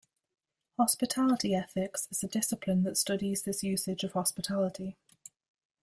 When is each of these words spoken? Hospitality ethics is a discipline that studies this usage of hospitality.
Hospitality 0.79 1.53
ethics 1.53 2.07
is 2.09 2.23
a 2.23 2.27
discipline 2.27 2.81
that 2.85 2.97
studies 2.97 3.43
this 3.43 3.61
usage 3.61 4.03
of 4.03 4.13
hospitality. 4.13 4.97